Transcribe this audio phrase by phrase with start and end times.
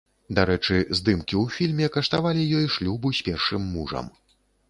[0.37, 4.13] Дарэчы, здымкі ў фільме каштавалі ёй шлюбу з першым мужам.